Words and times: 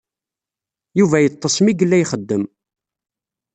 Yuba 0.99 1.17
yeḍḍes 1.19 1.57
mi 1.61 1.71
yella 1.79 1.97
ixeddem. 2.03 2.43